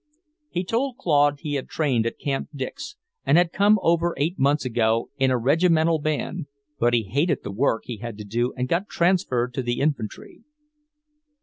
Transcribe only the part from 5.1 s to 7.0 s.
in a regimental band, but